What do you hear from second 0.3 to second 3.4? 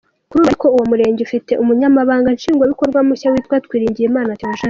ubu ariko uwo murenge ufite umunyamabanga nshingwa bikorwa mushya